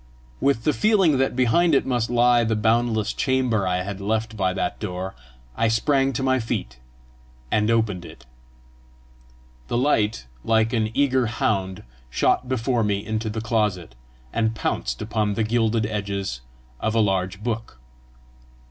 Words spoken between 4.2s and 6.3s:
by that door, I sprang to